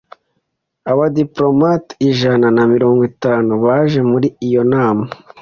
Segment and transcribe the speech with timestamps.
[0.91, 5.05] Abadipolomate ijana na mirongo itanu baje muri iyo nama.